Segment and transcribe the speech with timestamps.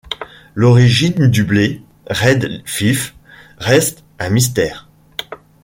[0.55, 3.13] L'origine du blé 'Red Fife'
[3.59, 4.89] reste un mystère.